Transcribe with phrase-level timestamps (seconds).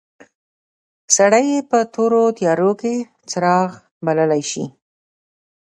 [1.15, 2.95] سړی یې په تورو تیارو کې
[3.29, 3.69] څراغ
[4.05, 4.65] بللای شي.